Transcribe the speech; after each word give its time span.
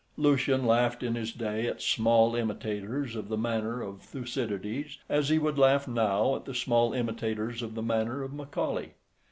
Lucian 0.17 0.65
laughed 0.65 1.03
in 1.03 1.13
his 1.13 1.31
day 1.31 1.67
at 1.67 1.79
small 1.79 2.35
imitators 2.35 3.15
of 3.15 3.29
the 3.29 3.37
manner 3.37 3.83
of 3.83 4.01
Thucydides, 4.01 4.97
as 5.07 5.29
he 5.29 5.37
would 5.37 5.59
laugh 5.59 5.87
now 5.87 6.35
at 6.35 6.45
the 6.45 6.55
small 6.55 6.91
imitators 6.93 7.61
of 7.61 7.75
the 7.75 7.83
manner 7.83 8.23
of 8.23 8.33
Macaulay. 8.33 8.93